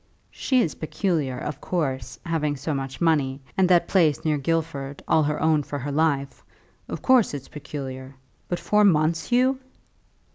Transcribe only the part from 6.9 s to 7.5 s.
course it's